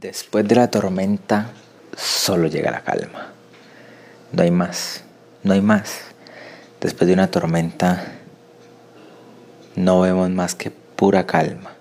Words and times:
Después 0.00 0.48
de 0.48 0.54
la 0.54 0.70
tormenta 0.70 1.50
solo 1.96 2.48
llega 2.48 2.70
la 2.70 2.82
calma. 2.82 3.32
No 4.32 4.42
hay 4.42 4.50
más, 4.50 5.04
no 5.42 5.52
hay 5.52 5.60
más. 5.60 6.00
Después 6.80 7.06
de 7.06 7.14
una 7.14 7.30
tormenta 7.30 8.02
no 9.76 10.00
vemos 10.00 10.30
más 10.30 10.54
que 10.54 10.70
pura 10.70 11.26
calma. 11.26 11.72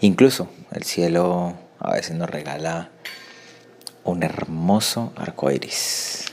Incluso 0.00 0.48
el 0.72 0.82
cielo 0.82 1.54
a 1.78 1.92
veces 1.92 2.16
nos 2.16 2.28
regala 2.28 2.90
un 4.02 4.22
hermoso 4.22 5.12
arco 5.16 5.50
iris. 5.50 6.24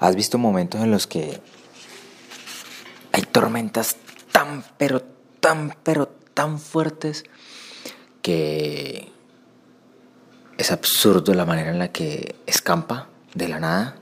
¿Has 0.00 0.16
visto 0.16 0.38
momentos 0.38 0.80
en 0.80 0.90
los 0.90 1.06
que 1.06 1.40
hay 3.12 3.22
tormentas 3.22 3.96
tan, 4.32 4.64
pero 4.78 5.02
tan, 5.40 5.76
pero 5.82 6.08
tan 6.32 6.58
fuertes 6.58 7.24
que 8.22 9.12
es 10.56 10.72
absurdo 10.72 11.34
la 11.34 11.44
manera 11.44 11.70
en 11.70 11.78
la 11.78 11.92
que 11.92 12.34
escampa 12.46 13.08
de 13.34 13.48
la 13.48 13.60
nada 13.60 13.96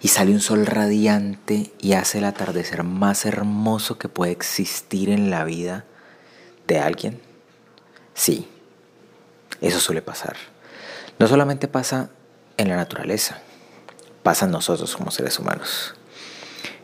y 0.00 0.08
sale 0.08 0.30
un 0.30 0.40
sol 0.40 0.66
radiante 0.66 1.72
y 1.80 1.94
hace 1.94 2.18
el 2.18 2.24
atardecer 2.24 2.84
más 2.84 3.26
hermoso 3.26 3.98
que 3.98 4.08
puede 4.08 4.30
existir 4.30 5.10
en 5.10 5.30
la 5.30 5.42
vida 5.42 5.84
de 6.68 6.78
alguien? 6.78 7.20
Sí, 8.14 8.46
eso 9.60 9.80
suele 9.80 10.00
pasar. 10.00 10.36
No 11.18 11.26
solamente 11.26 11.66
pasa 11.66 12.10
en 12.56 12.68
la 12.68 12.76
naturaleza, 12.76 13.42
pasa 14.28 14.46
nosotros 14.46 14.94
como 14.94 15.10
seres 15.10 15.38
humanos. 15.38 15.94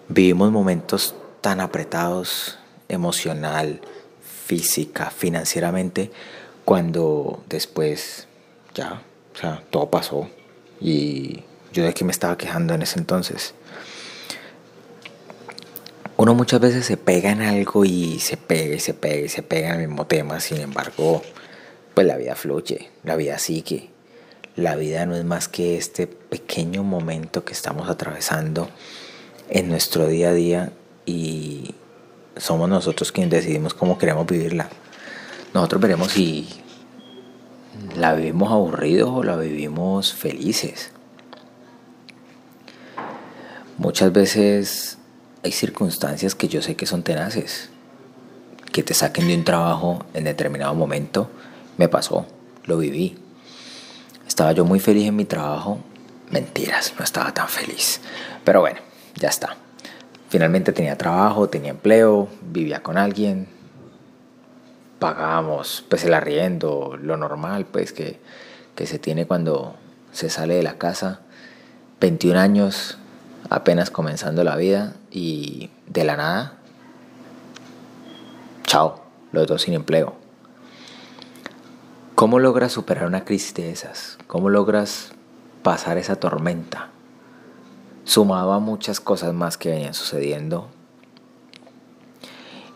Vivimos 0.08 0.50
momentos 0.50 1.14
tan 1.42 1.60
apretados 1.60 2.58
emocional, 2.88 3.82
física, 4.46 5.10
financieramente, 5.10 6.10
cuando 6.64 7.44
después 7.50 8.28
ya, 8.74 9.02
o 9.34 9.36
sea, 9.38 9.62
todo 9.68 9.90
pasó 9.90 10.30
y 10.80 11.42
yo 11.70 11.84
de 11.84 11.92
qué 11.92 12.02
me 12.06 12.12
estaba 12.12 12.38
quejando 12.38 12.72
en 12.72 12.80
ese 12.80 12.98
entonces. 12.98 13.52
Uno 16.16 16.34
muchas 16.34 16.60
veces 16.60 16.86
se 16.86 16.96
pega 16.96 17.30
en 17.30 17.42
algo 17.42 17.84
y 17.84 18.20
se 18.20 18.38
pega 18.38 18.74
y 18.74 18.80
se 18.80 18.94
pega 18.94 19.26
y 19.26 19.28
se 19.28 19.42
pega 19.42 19.74
en 19.74 19.82
el 19.82 19.88
mismo 19.88 20.06
tema, 20.06 20.40
sin 20.40 20.62
embargo, 20.62 21.20
pues 21.92 22.06
la 22.06 22.16
vida 22.16 22.36
fluye, 22.36 22.90
la 23.02 23.16
vida 23.16 23.38
sigue. 23.38 23.93
La 24.56 24.76
vida 24.76 25.04
no 25.04 25.16
es 25.16 25.24
más 25.24 25.48
que 25.48 25.76
este 25.76 26.06
pequeño 26.06 26.84
momento 26.84 27.44
que 27.44 27.52
estamos 27.52 27.90
atravesando 27.90 28.68
en 29.50 29.68
nuestro 29.68 30.06
día 30.06 30.28
a 30.28 30.32
día 30.32 30.72
y 31.06 31.74
somos 32.36 32.68
nosotros 32.68 33.10
quienes 33.10 33.32
decidimos 33.32 33.74
cómo 33.74 33.98
queremos 33.98 34.26
vivirla. 34.26 34.68
Nosotros 35.54 35.82
veremos 35.82 36.12
si 36.12 36.48
la 37.96 38.14
vivimos 38.14 38.52
aburridos 38.52 39.10
o 39.10 39.24
la 39.24 39.36
vivimos 39.36 40.14
felices. 40.14 40.92
Muchas 43.76 44.12
veces 44.12 44.98
hay 45.42 45.50
circunstancias 45.50 46.36
que 46.36 46.46
yo 46.46 46.62
sé 46.62 46.76
que 46.76 46.86
son 46.86 47.02
tenaces, 47.02 47.70
que 48.72 48.84
te 48.84 48.94
saquen 48.94 49.26
de 49.26 49.36
un 49.36 49.44
trabajo 49.44 50.04
en 50.14 50.24
determinado 50.24 50.74
momento. 50.74 51.28
Me 51.76 51.88
pasó, 51.88 52.24
lo 52.66 52.78
viví. 52.78 53.23
Estaba 54.26 54.52
yo 54.52 54.64
muy 54.64 54.80
feliz 54.80 55.08
en 55.08 55.16
mi 55.16 55.24
trabajo. 55.24 55.78
Mentiras, 56.30 56.94
no 56.98 57.04
estaba 57.04 57.32
tan 57.32 57.48
feliz. 57.48 58.00
Pero 58.44 58.60
bueno, 58.60 58.80
ya 59.16 59.28
está. 59.28 59.56
Finalmente 60.28 60.72
tenía 60.72 60.98
trabajo, 60.98 61.48
tenía 61.48 61.70
empleo, 61.70 62.28
vivía 62.42 62.82
con 62.82 62.98
alguien. 62.98 63.48
Pagábamos 64.98 65.84
pues 65.88 66.04
el 66.04 66.14
arriendo, 66.14 66.98
lo 67.00 67.16
normal 67.16 67.66
pues 67.66 67.92
que, 67.92 68.18
que 68.74 68.86
se 68.86 68.98
tiene 68.98 69.26
cuando 69.26 69.76
se 70.12 70.30
sale 70.30 70.54
de 70.54 70.62
la 70.62 70.78
casa. 70.78 71.20
21 72.00 72.38
años, 72.38 72.98
apenas 73.50 73.90
comenzando 73.90 74.44
la 74.44 74.56
vida 74.56 74.94
y 75.10 75.70
de 75.86 76.04
la 76.04 76.16
nada, 76.16 76.58
chao, 78.64 79.04
los 79.32 79.46
dos 79.46 79.62
sin 79.62 79.74
empleo. 79.74 80.23
¿Cómo 82.14 82.38
logras 82.38 82.70
superar 82.70 83.06
una 83.06 83.24
crisis 83.24 83.54
de 83.54 83.72
esas? 83.72 84.18
¿Cómo 84.28 84.48
logras 84.48 85.10
pasar 85.64 85.98
esa 85.98 86.14
tormenta? 86.14 86.90
Sumado 88.04 88.52
a 88.52 88.60
muchas 88.60 89.00
cosas 89.00 89.34
más 89.34 89.58
que 89.58 89.70
venían 89.70 89.94
sucediendo. 89.94 90.68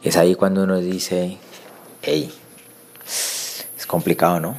Es 0.02 0.16
ahí 0.16 0.34
cuando 0.34 0.64
uno 0.64 0.78
dice, 0.78 1.38
hey, 2.02 2.34
es 3.06 3.86
complicado, 3.86 4.40
¿no? 4.40 4.56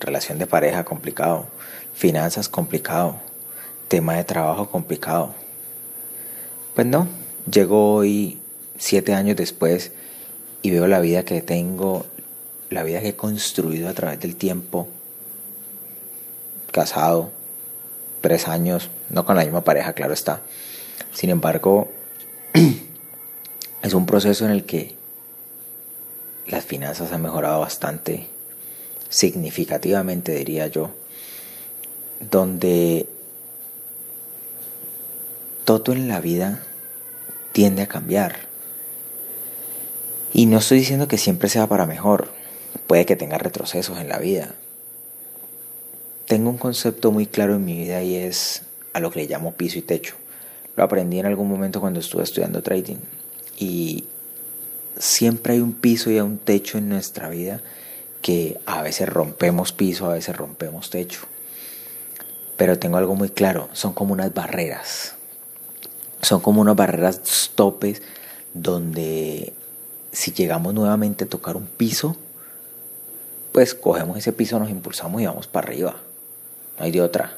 Relación 0.00 0.40
de 0.40 0.48
pareja 0.48 0.84
complicado, 0.84 1.46
finanzas 1.94 2.48
complicado, 2.48 3.20
tema 3.86 4.14
de 4.14 4.24
trabajo 4.24 4.68
complicado. 4.70 5.34
Pues 6.74 6.84
no, 6.84 7.06
llego 7.48 7.94
hoy 7.94 8.42
siete 8.76 9.14
años 9.14 9.36
después 9.36 9.92
y 10.62 10.72
veo 10.72 10.88
la 10.88 10.98
vida 10.98 11.24
que 11.24 11.42
tengo, 11.42 12.06
la 12.70 12.84
vida 12.84 13.00
que 13.00 13.08
he 13.08 13.16
construido 13.16 13.88
a 13.88 13.94
través 13.94 14.20
del 14.20 14.36
tiempo, 14.36 14.88
casado, 16.70 17.32
tres 18.20 18.48
años, 18.48 18.90
no 19.08 19.26
con 19.26 19.36
la 19.36 19.44
misma 19.44 19.64
pareja, 19.64 19.92
claro 19.92 20.14
está. 20.14 20.40
Sin 21.12 21.30
embargo, 21.30 21.90
es 23.82 23.94
un 23.94 24.06
proceso 24.06 24.44
en 24.44 24.52
el 24.52 24.64
que 24.64 24.94
las 26.46 26.64
finanzas 26.64 27.12
han 27.12 27.22
mejorado 27.22 27.60
bastante, 27.60 28.28
significativamente 29.08 30.32
diría 30.32 30.68
yo, 30.68 30.90
donde 32.20 33.08
todo 35.64 35.92
en 35.92 36.08
la 36.08 36.20
vida 36.20 36.62
tiende 37.52 37.82
a 37.82 37.88
cambiar. 37.88 38.48
Y 40.32 40.46
no 40.46 40.58
estoy 40.58 40.78
diciendo 40.78 41.08
que 41.08 41.18
siempre 41.18 41.48
sea 41.48 41.66
para 41.66 41.86
mejor, 41.86 42.28
puede 42.86 43.06
que 43.06 43.16
tenga 43.16 43.38
retrocesos 43.38 43.98
en 43.98 44.08
la 44.08 44.18
vida. 44.18 44.54
Tengo 46.26 46.50
un 46.50 46.58
concepto 46.58 47.10
muy 47.10 47.26
claro 47.26 47.56
en 47.56 47.64
mi 47.64 47.76
vida 47.76 48.02
y 48.02 48.16
es 48.16 48.62
a 48.92 49.00
lo 49.00 49.10
que 49.10 49.20
le 49.20 49.26
llamo 49.26 49.52
piso 49.52 49.78
y 49.78 49.82
techo. 49.82 50.14
Lo 50.76 50.84
aprendí 50.84 51.18
en 51.18 51.26
algún 51.26 51.48
momento 51.48 51.80
cuando 51.80 52.00
estuve 52.00 52.22
estudiando 52.22 52.62
trading. 52.62 52.98
Y 53.58 54.04
siempre 54.98 55.54
hay 55.54 55.60
un 55.60 55.72
piso 55.72 56.10
y 56.10 56.20
un 56.20 56.38
techo 56.38 56.78
en 56.78 56.88
nuestra 56.88 57.28
vida 57.28 57.60
que 58.22 58.60
a 58.66 58.82
veces 58.82 59.08
rompemos 59.08 59.72
piso, 59.72 60.06
a 60.06 60.14
veces 60.14 60.36
rompemos 60.36 60.90
techo. 60.90 61.20
Pero 62.56 62.78
tengo 62.78 62.98
algo 62.98 63.14
muy 63.14 63.30
claro, 63.30 63.68
son 63.72 63.92
como 63.92 64.12
unas 64.12 64.32
barreras. 64.34 65.14
Son 66.22 66.40
como 66.40 66.60
unas 66.60 66.76
barreras 66.76 67.50
topes 67.54 68.02
donde 68.52 69.54
si 70.12 70.32
llegamos 70.32 70.74
nuevamente 70.74 71.24
a 71.24 71.28
tocar 71.28 71.56
un 71.56 71.66
piso, 71.66 72.16
pues 73.52 73.74
cogemos 73.74 74.16
ese 74.16 74.32
piso, 74.32 74.58
nos 74.58 74.70
impulsamos 74.70 75.20
y 75.20 75.26
vamos 75.26 75.46
para 75.46 75.66
arriba. 75.66 75.96
No 76.78 76.84
hay 76.84 76.92
de 76.92 77.02
otra. 77.02 77.36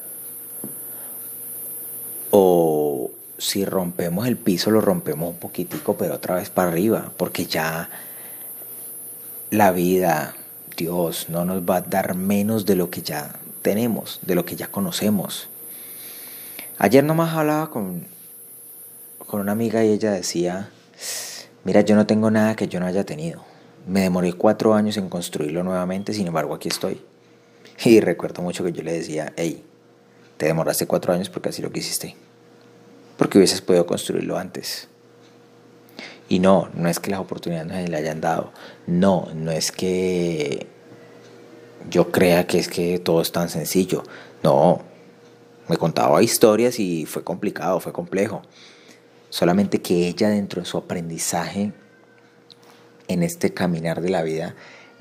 O 2.30 3.10
si 3.38 3.64
rompemos 3.64 4.26
el 4.26 4.36
piso, 4.36 4.70
lo 4.70 4.80
rompemos 4.80 5.30
un 5.30 5.36
poquitico, 5.36 5.96
pero 5.96 6.14
otra 6.14 6.36
vez 6.36 6.50
para 6.50 6.68
arriba, 6.70 7.12
porque 7.16 7.46
ya 7.46 7.88
la 9.50 9.72
vida, 9.72 10.34
Dios, 10.76 11.26
no 11.28 11.44
nos 11.44 11.62
va 11.62 11.76
a 11.76 11.80
dar 11.80 12.14
menos 12.14 12.66
de 12.66 12.76
lo 12.76 12.90
que 12.90 13.02
ya 13.02 13.34
tenemos, 13.62 14.20
de 14.22 14.34
lo 14.34 14.44
que 14.44 14.56
ya 14.56 14.68
conocemos. 14.68 15.48
Ayer 16.78 17.04
nomás 17.04 17.34
hablaba 17.34 17.70
con, 17.70 18.06
con 19.26 19.40
una 19.40 19.52
amiga 19.52 19.84
y 19.84 19.90
ella 19.90 20.12
decía, 20.12 20.70
mira, 21.64 21.80
yo 21.82 21.96
no 21.96 22.06
tengo 22.06 22.30
nada 22.30 22.54
que 22.54 22.68
yo 22.68 22.80
no 22.80 22.86
haya 22.86 23.04
tenido. 23.04 23.51
Me 23.86 24.02
demoré 24.02 24.32
cuatro 24.32 24.74
años 24.74 24.96
en 24.96 25.08
construirlo 25.08 25.64
nuevamente, 25.64 26.12
sin 26.12 26.26
embargo 26.26 26.54
aquí 26.54 26.68
estoy. 26.68 27.02
Y 27.84 28.00
recuerdo 28.00 28.42
mucho 28.42 28.62
que 28.62 28.72
yo 28.72 28.82
le 28.82 28.92
decía, 28.92 29.32
hey, 29.36 29.64
te 30.36 30.46
demoraste 30.46 30.86
cuatro 30.86 31.12
años 31.12 31.28
porque 31.28 31.48
así 31.48 31.62
lo 31.62 31.72
quisiste. 31.72 32.14
Porque 33.16 33.38
hubieses 33.38 33.60
podido 33.60 33.86
construirlo 33.86 34.38
antes. 34.38 34.88
Y 36.28 36.38
no, 36.38 36.68
no 36.74 36.88
es 36.88 37.00
que 37.00 37.10
las 37.10 37.20
oportunidades 37.20 37.68
no 37.68 37.74
se 37.74 37.88
le 37.88 37.96
hayan 37.96 38.20
dado. 38.20 38.52
No, 38.86 39.28
no 39.34 39.50
es 39.50 39.72
que 39.72 40.66
yo 41.90 42.10
crea 42.12 42.46
que 42.46 42.58
es 42.58 42.68
que 42.68 42.98
todo 42.98 43.20
es 43.20 43.32
tan 43.32 43.48
sencillo. 43.48 44.04
No, 44.42 44.80
me 45.68 45.76
contaba 45.76 46.22
historias 46.22 46.78
y 46.78 47.06
fue 47.06 47.24
complicado, 47.24 47.80
fue 47.80 47.92
complejo. 47.92 48.42
Solamente 49.28 49.80
que 49.80 50.08
ella 50.08 50.28
dentro 50.28 50.60
de 50.62 50.66
su 50.66 50.78
aprendizaje 50.78 51.72
en 53.12 53.22
este 53.22 53.54
caminar 53.54 54.00
de 54.00 54.10
la 54.10 54.22
vida 54.22 54.54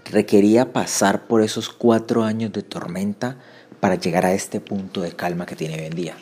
requería 0.06 0.74
pasar 0.74 1.28
por 1.28 1.42
esos 1.42 1.70
cuatro 1.70 2.24
años 2.24 2.52
de 2.52 2.64
tormenta 2.64 3.38
para 3.80 3.96
llegar 3.96 4.26
a 4.26 4.34
este 4.34 4.60
punto 4.60 5.02
de 5.02 5.12
calma 5.12 5.46
que 5.46 5.56
tiene 5.56 5.76
hoy 5.76 5.86
en 5.86 5.96
día. 5.96 6.16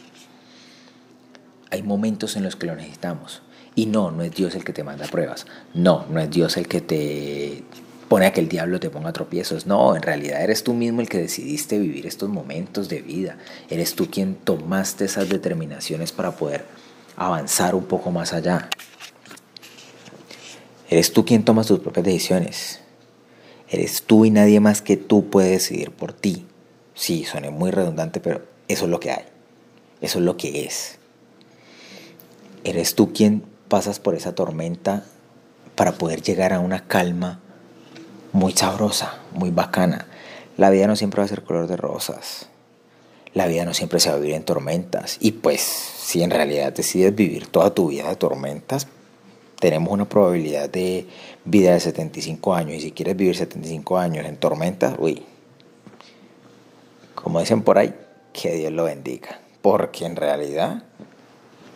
hay 1.71 1.83
momentos 1.83 2.35
en 2.35 2.43
los 2.43 2.55
que 2.55 2.65
lo 2.65 2.75
necesitamos. 2.75 3.43
Y 3.75 3.85
no, 3.85 4.09
no 4.09 4.23
es 4.23 4.33
Dios 4.33 4.55
el 4.55 4.63
que 4.63 4.73
te 4.73 4.83
manda 4.83 5.05
pruebas. 5.07 5.45
No, 5.75 6.05
no 6.09 6.19
es 6.19 6.29
Dios 6.31 6.57
el 6.57 6.67
que 6.67 6.81
te 6.81 7.63
pone 8.09 8.25
a 8.25 8.33
que 8.33 8.41
el 8.41 8.49
diablo 8.49 8.79
te 8.79 8.89
ponga 8.89 9.13
tropiezos. 9.13 9.67
No, 9.67 9.95
en 9.95 10.01
realidad 10.01 10.43
eres 10.43 10.63
tú 10.63 10.73
mismo 10.73 10.99
el 10.99 11.07
que 11.07 11.19
decidiste 11.19 11.77
vivir 11.77 12.07
estos 12.07 12.27
momentos 12.27 12.89
de 12.89 13.01
vida. 13.01 13.37
Eres 13.69 13.93
tú 13.93 14.09
quien 14.09 14.35
tomaste 14.35 15.05
esas 15.05 15.29
determinaciones 15.29 16.11
para 16.11 16.31
poder 16.31 16.65
avanzar 17.15 17.75
un 17.75 17.85
poco 17.85 18.11
más 18.11 18.33
allá. 18.33 18.69
Eres 20.89 21.13
tú 21.13 21.23
quien 21.23 21.45
toma 21.45 21.63
tus 21.63 21.79
propias 21.79 22.05
decisiones. 22.05 22.79
Eres 23.69 24.01
tú 24.01 24.25
y 24.25 24.31
nadie 24.31 24.59
más 24.59 24.81
que 24.81 24.97
tú 24.97 25.29
puede 25.29 25.51
decidir 25.51 25.91
por 25.91 26.13
ti. 26.13 26.47
Sí, 26.95 27.25
suene 27.25 27.51
muy 27.51 27.69
redundante, 27.69 28.19
pero 28.19 28.41
eso 28.67 28.85
es 28.85 28.91
lo 28.91 28.99
que 28.99 29.11
hay. 29.11 29.23
Eso 30.01 30.17
es 30.17 30.25
lo 30.25 30.35
que 30.35 30.65
es. 30.65 30.97
Eres 32.63 32.95
tú 32.95 33.13
quien 33.13 33.43
pasas 33.67 33.99
por 33.99 34.15
esa 34.15 34.33
tormenta 34.33 35.05
para 35.75 35.93
poder 35.93 36.23
llegar 36.23 36.53
a 36.53 36.59
una 36.59 36.87
calma 36.87 37.39
muy 38.31 38.53
sabrosa, 38.53 39.19
muy 39.33 39.51
bacana. 39.51 40.07
La 40.57 40.71
vida 40.71 40.87
no 40.87 40.95
siempre 40.95 41.19
va 41.19 41.25
a 41.25 41.29
ser 41.29 41.43
color 41.43 41.67
de 41.67 41.77
rosas. 41.77 42.47
La 43.33 43.45
vida 43.45 43.63
no 43.63 43.75
siempre 43.75 43.99
se 43.99 44.09
va 44.09 44.15
a 44.15 44.19
vivir 44.19 44.35
en 44.35 44.43
tormentas. 44.43 45.17
Y 45.19 45.33
pues, 45.33 45.61
si 45.61 46.23
en 46.23 46.31
realidad 46.31 46.73
decides 46.73 47.13
vivir 47.13 47.47
toda 47.47 47.73
tu 47.75 47.89
vida 47.89 48.09
de 48.09 48.15
tormentas, 48.15 48.87
tenemos 49.59 49.91
una 49.91 50.07
probabilidad 50.07 50.69
de 50.69 51.07
vida 51.45 51.73
de 51.73 51.79
75 51.79 52.55
años. 52.55 52.77
Y 52.77 52.81
si 52.81 52.91
quieres 52.91 53.15
vivir 53.15 53.35
75 53.35 53.97
años 53.97 54.25
en 54.25 54.37
tormentas, 54.37 54.95
uy, 54.97 55.23
como 57.15 57.39
dicen 57.39 57.61
por 57.61 57.77
ahí, 57.77 57.93
que 58.33 58.55
Dios 58.55 58.71
lo 58.71 58.85
bendiga. 58.85 59.39
Porque 59.61 60.05
en 60.05 60.15
realidad, 60.15 60.83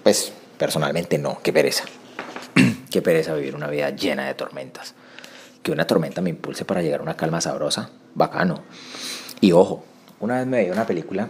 pues 0.04 0.32
personalmente 0.58 1.18
no, 1.18 1.40
qué 1.44 1.52
pereza. 1.52 1.86
qué 2.90 3.02
pereza 3.02 3.34
vivir 3.34 3.56
una 3.56 3.68
vida 3.68 3.90
llena 3.90 4.28
de 4.28 4.34
tormentas. 4.34 4.96
Que 5.62 5.72
una 5.72 5.88
tormenta 5.88 6.22
me 6.22 6.30
impulse 6.30 6.66
para 6.66 6.82
llegar 6.82 7.02
a 7.02 7.04
una 7.04 7.18
calma 7.18 7.42
sabrosa, 7.42 7.90
bacano. 8.16 8.64
Y 9.42 9.52
ojo, 9.52 9.84
una 10.20 10.38
vez 10.38 10.48
me 10.48 10.58
veía 10.58 10.72
una 10.72 10.88
película 10.88 11.30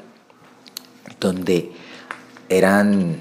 donde 1.19 1.71
eran, 2.49 3.19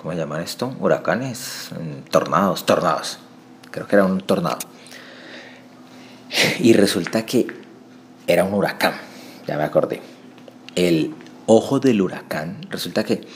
¿cómo 0.00 0.12
se 0.12 0.18
llaman 0.18 0.40
esto? 0.40 0.74
Huracanes, 0.80 1.68
mm, 1.72 2.08
tornados, 2.10 2.64
tornados. 2.64 3.18
Creo 3.70 3.86
que 3.86 3.96
era 3.96 4.06
un 4.06 4.20
tornado. 4.20 4.58
Y 6.58 6.72
resulta 6.72 7.26
que 7.26 7.46
era 8.26 8.44
un 8.44 8.54
huracán, 8.54 8.94
ya 9.46 9.56
me 9.56 9.64
acordé. 9.64 10.00
El 10.74 11.14
ojo 11.46 11.80
del 11.80 12.00
huracán, 12.00 12.66
resulta 12.70 13.04
que 13.04 13.26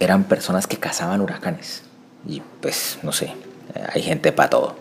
eran 0.00 0.24
personas 0.24 0.66
que 0.66 0.78
cazaban 0.78 1.20
huracanes. 1.20 1.82
Y 2.26 2.40
pues, 2.60 2.98
no 3.02 3.12
sé, 3.12 3.34
hay 3.92 4.02
gente 4.02 4.32
para 4.32 4.48
todo. 4.48 4.76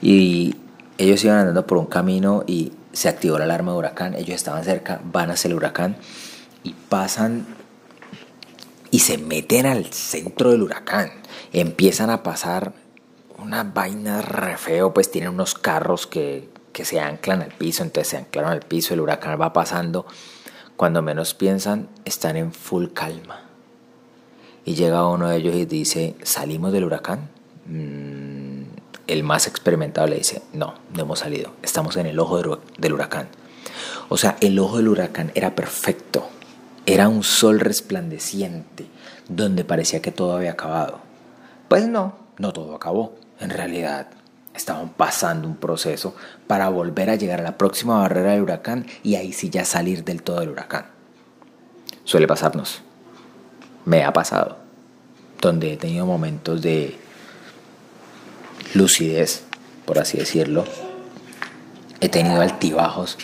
Y 0.00 0.56
ellos 0.96 1.22
iban 1.24 1.38
andando 1.38 1.66
por 1.66 1.76
un 1.76 1.86
camino 1.86 2.44
y 2.46 2.72
se 2.92 3.08
activó 3.08 3.38
la 3.38 3.44
alarma 3.44 3.72
de 3.72 3.78
huracán. 3.78 4.14
Ellos 4.14 4.36
estaban 4.36 4.64
cerca, 4.64 5.00
van 5.04 5.30
hacia 5.30 5.48
el 5.48 5.54
huracán 5.54 5.96
y 6.62 6.74
pasan 6.88 7.46
y 8.94 9.00
se 9.00 9.18
meten 9.18 9.66
al 9.66 9.86
centro 9.86 10.52
del 10.52 10.62
huracán. 10.62 11.10
Empiezan 11.52 12.10
a 12.10 12.22
pasar 12.22 12.74
una 13.38 13.64
vaina 13.64 14.22
re 14.22 14.56
feo, 14.56 14.94
pues 14.94 15.10
tienen 15.10 15.30
unos 15.30 15.56
carros 15.56 16.06
que, 16.06 16.48
que 16.72 16.84
se 16.84 17.00
anclan 17.00 17.42
al 17.42 17.48
piso, 17.48 17.82
entonces 17.82 18.06
se 18.06 18.18
anclaron 18.18 18.52
al 18.52 18.60
piso, 18.60 18.94
el 18.94 19.00
huracán 19.00 19.36
va 19.40 19.52
pasando. 19.52 20.06
Cuando 20.76 21.02
menos 21.02 21.34
piensan, 21.34 21.88
están 22.04 22.36
en 22.36 22.52
full 22.52 22.90
calma. 22.94 23.42
Y 24.64 24.76
llega 24.76 25.08
uno 25.08 25.28
de 25.28 25.38
ellos 25.38 25.56
y 25.56 25.64
dice, 25.64 26.14
¿salimos 26.22 26.70
del 26.70 26.84
huracán? 26.84 27.30
Mm, 27.66 28.62
el 29.08 29.24
más 29.24 29.48
experimentado 29.48 30.06
le 30.06 30.18
dice, 30.18 30.40
no, 30.52 30.74
no 30.94 31.02
hemos 31.02 31.18
salido, 31.18 31.50
estamos 31.64 31.96
en 31.96 32.06
el 32.06 32.20
ojo 32.20 32.60
del 32.78 32.92
huracán. 32.92 33.26
O 34.08 34.16
sea, 34.16 34.36
el 34.40 34.56
ojo 34.60 34.76
del 34.76 34.86
huracán 34.86 35.32
era 35.34 35.56
perfecto. 35.56 36.28
Era 36.86 37.08
un 37.08 37.22
sol 37.22 37.60
resplandeciente 37.60 38.86
donde 39.28 39.64
parecía 39.64 40.02
que 40.02 40.12
todo 40.12 40.36
había 40.36 40.52
acabado. 40.52 41.00
Pues 41.68 41.88
no, 41.88 42.14
no 42.38 42.52
todo 42.52 42.74
acabó. 42.74 43.14
En 43.40 43.50
realidad, 43.50 44.08
estaban 44.54 44.90
pasando 44.90 45.48
un 45.48 45.56
proceso 45.56 46.14
para 46.46 46.68
volver 46.68 47.10
a 47.10 47.16
llegar 47.16 47.40
a 47.40 47.44
la 47.44 47.56
próxima 47.56 48.00
barrera 48.00 48.32
del 48.32 48.42
huracán 48.42 48.86
y 49.02 49.16
ahí 49.16 49.32
sí 49.32 49.48
ya 49.48 49.64
salir 49.64 50.04
del 50.04 50.22
todo 50.22 50.40
del 50.40 50.50
huracán. 50.50 50.86
Suele 52.04 52.26
pasarnos. 52.26 52.82
Me 53.86 54.04
ha 54.04 54.12
pasado. 54.12 54.58
Donde 55.40 55.72
he 55.72 55.76
tenido 55.76 56.06
momentos 56.06 56.62
de 56.62 56.98
lucidez, 58.74 59.44
por 59.86 59.98
así 59.98 60.18
decirlo. 60.18 60.64
He 62.00 62.08
tenido 62.08 62.40
altibajos 62.40 63.18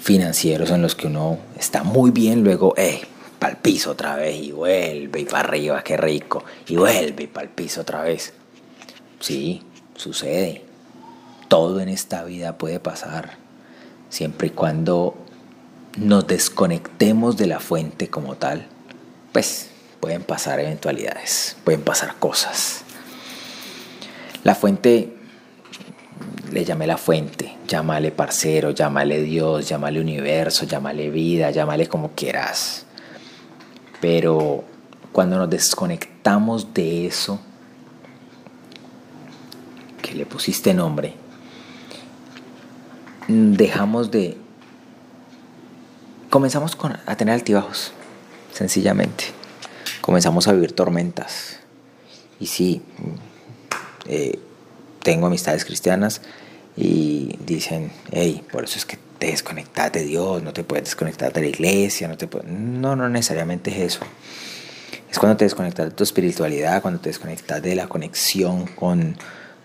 financieros 0.00 0.70
en 0.70 0.82
los 0.82 0.94
que 0.94 1.06
uno 1.06 1.38
está 1.58 1.84
muy 1.84 2.10
bien, 2.10 2.42
luego, 2.42 2.74
eh, 2.76 3.02
para 3.38 3.52
el 3.52 3.58
piso 3.58 3.92
otra 3.92 4.16
vez 4.16 4.36
y 4.36 4.52
vuelve 4.52 5.20
y 5.20 5.24
para 5.24 5.40
arriba, 5.40 5.82
qué 5.82 5.96
rico, 5.96 6.44
y 6.66 6.76
vuelve 6.76 7.24
y 7.24 7.26
para 7.26 7.46
el 7.46 7.52
piso 7.52 7.82
otra 7.82 8.02
vez. 8.02 8.32
Sí, 9.20 9.62
sucede. 9.94 10.64
Todo 11.48 11.80
en 11.80 11.88
esta 11.88 12.24
vida 12.24 12.56
puede 12.58 12.80
pasar, 12.80 13.36
siempre 14.08 14.48
y 14.48 14.50
cuando 14.50 15.16
nos 15.96 16.26
desconectemos 16.26 17.36
de 17.36 17.46
la 17.46 17.60
fuente 17.60 18.08
como 18.08 18.36
tal, 18.36 18.66
pues 19.32 19.70
pueden 20.00 20.22
pasar 20.22 20.60
eventualidades, 20.60 21.56
pueden 21.64 21.82
pasar 21.82 22.14
cosas. 22.18 22.82
La 24.44 24.54
fuente 24.54 25.19
le 26.50 26.64
llamé 26.64 26.86
la 26.86 26.96
fuente, 26.96 27.56
llámale 27.66 28.10
parcero, 28.10 28.70
llámale 28.70 29.22
Dios, 29.22 29.68
llámale 29.68 30.00
universo, 30.00 30.66
llámale 30.66 31.10
vida, 31.10 31.50
llámale 31.50 31.86
como 31.86 32.12
quieras. 32.12 32.86
Pero 34.00 34.64
cuando 35.12 35.38
nos 35.38 35.50
desconectamos 35.50 36.74
de 36.74 37.06
eso, 37.06 37.40
que 40.02 40.14
le 40.14 40.26
pusiste 40.26 40.74
nombre, 40.74 41.14
dejamos 43.28 44.10
de... 44.10 44.36
Comenzamos 46.30 46.76
a 47.06 47.16
tener 47.16 47.34
altibajos, 47.34 47.92
sencillamente. 48.52 49.24
Comenzamos 50.00 50.46
a 50.48 50.52
vivir 50.52 50.72
tormentas. 50.72 51.58
Y 52.38 52.46
sí, 52.46 52.82
eh, 54.06 54.38
tengo 55.02 55.26
amistades 55.26 55.64
cristianas 55.64 56.22
y 56.76 57.36
dicen, 57.44 57.92
hey, 58.10 58.42
por 58.50 58.64
eso 58.64 58.78
es 58.78 58.84
que 58.84 58.98
te 59.18 59.28
desconectas 59.28 59.92
de 59.92 60.04
Dios, 60.04 60.42
no 60.42 60.52
te 60.52 60.64
puedes 60.64 60.84
desconectar 60.84 61.32
de 61.32 61.42
la 61.42 61.48
iglesia, 61.48 62.08
no 62.08 62.16
te 62.16 62.28
No, 62.46 62.96
no 62.96 63.08
necesariamente 63.08 63.70
es 63.70 63.94
eso. 63.94 64.00
Es 65.10 65.18
cuando 65.18 65.36
te 65.36 65.44
desconectas 65.44 65.86
de 65.86 65.92
tu 65.92 66.04
espiritualidad, 66.04 66.80
cuando 66.80 67.00
te 67.00 67.10
desconectas 67.10 67.60
de 67.62 67.74
la 67.74 67.88
conexión 67.88 68.66
con, 68.66 69.16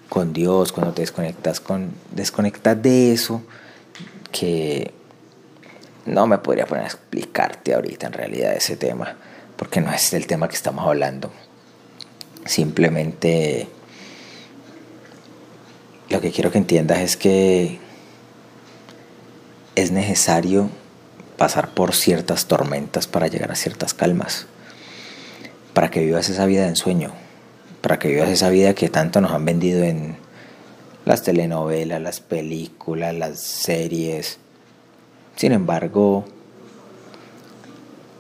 con 0.10 0.34
Dios, 0.34 0.72
cuando 0.72 0.94
te 0.94 1.04
desconectas 1.04 1.60
con 1.60 1.92
desconectas 2.12 2.82
de 2.82 3.14
eso 3.14 3.44
que 4.32 4.92
no 6.06 6.28
me 6.28 6.38
podría 6.40 6.66
poner 6.66 6.84
a 6.84 6.88
explicarte 6.88 7.74
ahorita 7.74 8.08
en 8.08 8.14
realidad 8.14 8.54
ese 8.54 8.76
tema, 8.76 9.16
porque 9.56 9.82
no 9.82 9.92
es 9.94 10.14
el 10.14 10.28
tema 10.28 10.48
que 10.48 10.56
estamos 10.56 10.86
hablando. 10.86 11.32
Simplemente 12.46 13.68
lo 16.10 16.22
que 16.22 16.32
quiero 16.32 16.52
que 16.52 16.58
entiendas 16.58 17.00
es 17.00 17.18
que 17.18 17.80
es 19.76 19.92
necesario 19.92 20.70
pasar 21.38 21.70
por 21.74 21.94
ciertas 21.94 22.46
tormentas 22.46 23.08
para 23.08 23.28
llegar 23.28 23.52
a 23.52 23.56
ciertas 23.56 23.94
calmas, 23.94 24.48
para 25.74 25.92
que 25.92 26.00
vivas 26.00 26.30
esa 26.30 26.46
vida 26.46 26.64
de 26.64 26.70
ensueño, 26.70 27.12
para 27.82 28.00
que 28.00 28.08
vivas 28.08 28.30
esa 28.30 28.50
vida 28.50 28.74
que 28.74 28.90
tanto 28.90 29.20
nos 29.20 29.32
han 29.32 29.46
vendido 29.46 29.84
en 29.84 30.18
las 31.04 31.24
telenovelas, 31.24 32.02
las 32.02 32.20
películas, 32.20 33.14
las 33.14 33.40
series. 33.40 34.40
Sin 35.36 35.52
embargo, 35.52 36.26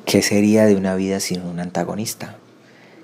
¿qué 0.05 0.21
sería 0.21 0.65
de 0.65 0.75
una 0.75 0.95
vida 0.95 1.19
sin 1.19 1.41
un 1.41 1.59
antagonista? 1.59 2.37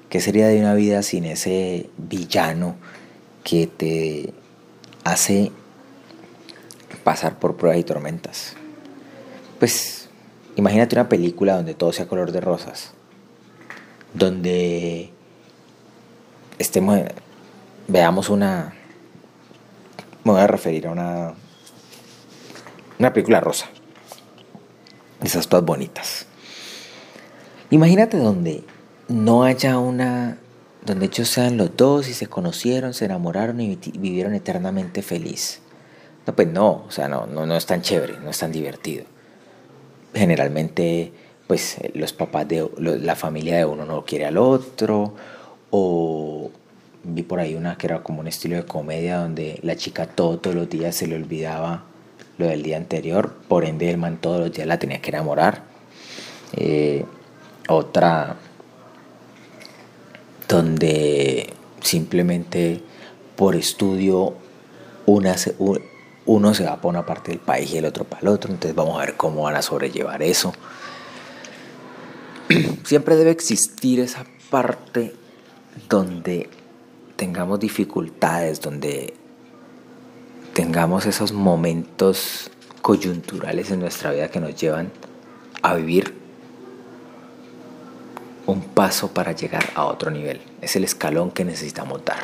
¿Qué 0.09 0.19
sería 0.19 0.47
de 0.47 0.59
una 0.59 0.73
vida 0.73 1.03
sin 1.03 1.23
ese 1.23 1.89
villano 1.97 2.75
que 3.45 3.65
te 3.67 4.33
hace 5.03 5.51
pasar 7.03 7.39
por 7.39 7.58
pruebas 7.58 7.79
y 7.79 7.84
tormentas. 7.84 8.53
Pues 9.60 10.10
imagínate 10.55 10.96
una 10.96 11.10
película 11.10 11.55
donde 11.55 11.74
todo 11.74 11.93
sea 11.93 12.08
color 12.08 12.31
de 12.31 12.41
rosas, 12.41 12.93
donde 14.13 15.12
estemos, 16.58 17.00
veamos 17.88 18.29
una, 18.29 18.74
me 20.24 20.31
voy 20.31 20.41
a 20.41 20.48
referir 20.48 20.88
a 20.88 20.91
una, 20.91 21.34
una 23.00 23.13
película 23.13 23.39
rosa, 23.39 23.67
esas 25.24 25.48
todas 25.48 25.65
bonitas. 25.65 26.25
Imagínate 27.70 28.17
donde 28.17 28.63
no 29.08 29.43
haya 29.43 29.77
una 29.79 30.38
donde 30.85 31.05
ellos 31.05 31.29
sean 31.29 31.57
los 31.57 31.75
dos 31.77 32.07
y 32.07 32.13
se 32.13 32.27
conocieron, 32.27 32.93
se 32.93 33.05
enamoraron 33.05 33.59
y 33.61 33.75
vivieron 33.75 34.33
eternamente 34.33 35.01
feliz. 35.01 35.61
No, 36.25 36.35
pues 36.35 36.47
no, 36.47 36.83
o 36.88 36.91
sea, 36.91 37.07
no, 37.07 37.25
no, 37.25 37.45
no 37.45 37.55
es 37.55 37.65
tan 37.65 37.81
chévere, 37.81 38.19
no 38.19 38.29
es 38.29 38.38
tan 38.38 38.51
divertido. 38.51 39.05
Generalmente, 40.13 41.11
pues 41.47 41.77
los 41.93 42.13
papás 42.13 42.47
de 42.47 42.69
la 42.77 43.15
familia 43.15 43.57
de 43.57 43.65
uno 43.65 43.85
no 43.85 44.05
quiere 44.05 44.25
al 44.25 44.38
otro, 44.38 45.15
o 45.71 46.51
vi 47.03 47.23
por 47.23 47.39
ahí 47.39 47.55
una 47.55 47.77
que 47.77 47.88
era 47.88 48.03
como 48.03 48.19
un 48.19 48.27
estilo 48.27 48.55
de 48.55 48.65
comedia 48.65 49.17
donde 49.17 49.59
la 49.63 49.75
chica 49.75 50.05
todo, 50.05 50.38
todos 50.38 50.55
los 50.55 50.69
días 50.69 50.95
se 50.95 51.07
le 51.07 51.15
olvidaba 51.15 51.85
lo 52.38 52.47
del 52.47 52.61
día 52.63 52.77
anterior, 52.77 53.33
por 53.47 53.65
ende 53.65 53.89
el 53.89 53.97
man 53.97 54.17
todos 54.17 54.39
los 54.39 54.51
días 54.51 54.67
la 54.67 54.79
tenía 54.79 55.01
que 55.01 55.09
enamorar. 55.09 55.63
Eh, 56.53 57.05
otra 57.67 58.35
donde 60.51 61.53
simplemente 61.79 62.81
por 63.38 63.55
estudio 63.55 64.34
una 65.05 65.36
uno 66.25 66.53
se 66.53 66.65
va 66.65 66.75
para 66.75 66.89
una 66.89 67.05
parte 67.05 67.31
del 67.31 67.39
país 67.39 67.72
y 67.72 67.77
el 67.77 67.86
otro 67.86 68.03
para 68.03 68.22
el 68.22 68.27
otro, 68.27 68.51
entonces 68.51 68.75
vamos 68.75 68.98
a 68.98 69.05
ver 69.05 69.15
cómo 69.15 69.43
van 69.43 69.55
a 69.55 69.62
sobrellevar 69.62 70.22
eso. 70.22 70.53
Siempre 72.84 73.15
debe 73.15 73.31
existir 73.31 74.01
esa 74.01 74.25
parte 74.50 75.15
donde 75.89 76.50
tengamos 77.15 77.60
dificultades, 77.62 78.60
donde 78.60 79.13
tengamos 80.53 81.05
esos 81.05 81.31
momentos 81.31 82.51
coyunturales 82.81 83.72
en 83.72 83.79
nuestra 83.79 84.12
vida 84.12 84.27
que 84.27 84.41
nos 84.41 84.60
llevan 84.60 84.91
a 85.62 85.75
vivir 85.75 86.20
un 88.51 88.62
paso 88.62 89.13
para 89.13 89.31
llegar 89.31 89.70
a 89.75 89.86
otro 89.86 90.12
nivel. 90.12 90.41
Es 90.62 90.75
el 90.75 90.84
escalón 90.84 91.31
que 91.31 91.46
necesitamos 91.46 92.03
dar. 92.05 92.20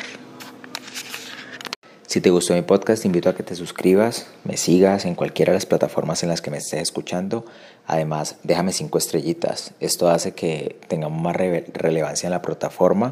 Si 2.06 2.22
te 2.22 2.30
gustó 2.30 2.54
mi 2.54 2.62
podcast, 2.62 3.02
te 3.02 3.08
invito 3.08 3.28
a 3.28 3.34
que 3.34 3.42
te 3.42 3.54
suscribas, 3.54 4.28
me 4.44 4.56
sigas 4.56 5.04
en 5.04 5.14
cualquiera 5.14 5.52
de 5.52 5.56
las 5.56 5.66
plataformas 5.66 6.22
en 6.22 6.30
las 6.30 6.40
que 6.40 6.50
me 6.50 6.56
estés 6.56 6.80
escuchando. 6.80 7.44
Además, 7.86 8.36
déjame 8.44 8.72
cinco 8.72 8.96
estrellitas. 8.96 9.74
Esto 9.78 10.08
hace 10.08 10.32
que 10.32 10.78
tengamos 10.88 11.20
más 11.20 11.36
relevancia 11.36 12.26
en 12.26 12.30
la 12.30 12.40
plataforma 12.40 13.10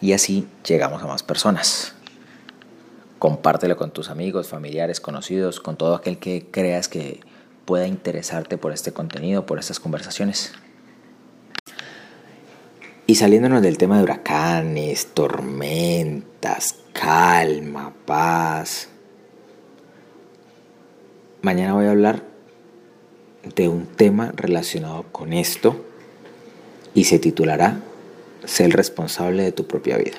y 0.00 0.12
así 0.12 0.46
llegamos 0.64 1.02
a 1.02 1.06
más 1.06 1.24
personas. 1.24 1.94
Compártelo 3.18 3.76
con 3.76 3.90
tus 3.90 4.10
amigos, 4.10 4.46
familiares, 4.46 5.00
conocidos, 5.00 5.58
con 5.58 5.76
todo 5.76 5.96
aquel 5.96 6.18
que 6.18 6.46
creas 6.48 6.86
que 6.86 7.20
pueda 7.64 7.88
interesarte 7.88 8.58
por 8.58 8.72
este 8.72 8.92
contenido, 8.92 9.44
por 9.44 9.58
estas 9.58 9.80
conversaciones. 9.80 10.52
Y 13.06 13.14
saliéndonos 13.14 13.62
del 13.62 13.78
tema 13.78 13.98
de 13.98 14.02
huracanes, 14.02 15.06
tormentas, 15.14 16.74
calma, 16.92 17.92
paz. 18.04 18.88
Mañana 21.42 21.74
voy 21.74 21.86
a 21.86 21.92
hablar 21.92 22.24
de 23.54 23.68
un 23.68 23.86
tema 23.86 24.32
relacionado 24.34 25.04
con 25.12 25.32
esto 25.32 25.84
y 26.94 27.04
se 27.04 27.18
titulará 27.18 27.80
Ser 28.44 28.70
responsable 28.72 29.42
de 29.42 29.50
tu 29.50 29.66
propia 29.66 29.96
vida. 29.96 30.18